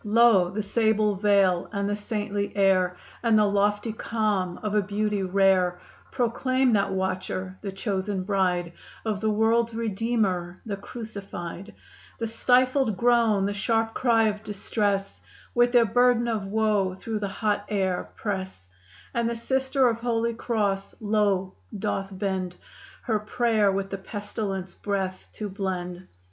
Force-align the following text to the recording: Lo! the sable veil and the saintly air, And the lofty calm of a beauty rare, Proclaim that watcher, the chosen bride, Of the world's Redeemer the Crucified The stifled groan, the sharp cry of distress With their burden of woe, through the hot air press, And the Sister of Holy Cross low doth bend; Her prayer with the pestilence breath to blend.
Lo! 0.03 0.49
the 0.49 0.63
sable 0.63 1.13
veil 1.13 1.69
and 1.71 1.87
the 1.87 1.95
saintly 1.95 2.51
air, 2.55 2.97
And 3.21 3.37
the 3.37 3.45
lofty 3.45 3.93
calm 3.93 4.59
of 4.63 4.73
a 4.73 4.81
beauty 4.81 5.21
rare, 5.21 5.79
Proclaim 6.09 6.73
that 6.73 6.91
watcher, 6.91 7.55
the 7.61 7.71
chosen 7.71 8.23
bride, 8.23 8.73
Of 9.05 9.21
the 9.21 9.29
world's 9.29 9.75
Redeemer 9.75 10.57
the 10.65 10.75
Crucified 10.75 11.75
The 12.17 12.25
stifled 12.25 12.97
groan, 12.97 13.45
the 13.45 13.53
sharp 13.53 13.93
cry 13.93 14.23
of 14.27 14.43
distress 14.43 15.21
With 15.53 15.71
their 15.71 15.85
burden 15.85 16.27
of 16.27 16.47
woe, 16.47 16.95
through 16.95 17.19
the 17.19 17.27
hot 17.27 17.65
air 17.69 18.09
press, 18.15 18.67
And 19.13 19.29
the 19.29 19.35
Sister 19.35 19.87
of 19.87 19.99
Holy 19.99 20.33
Cross 20.33 20.95
low 20.99 21.53
doth 21.77 22.09
bend; 22.17 22.55
Her 23.03 23.19
prayer 23.19 23.71
with 23.71 23.91
the 23.91 23.99
pestilence 23.99 24.73
breath 24.73 25.29
to 25.33 25.47
blend. 25.47 26.07